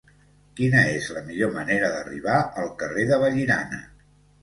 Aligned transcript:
Quina 0.59 0.81
és 0.93 1.09
la 1.17 1.23
millor 1.27 1.53
manera 1.59 1.93
d'arribar 1.99 2.41
al 2.65 2.75
carrer 2.83 3.09
de 3.15 3.25
Vallirana? 3.27 3.87